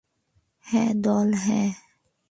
[0.65, 1.69] হ্যাঁ, দল, হ্যাঁ।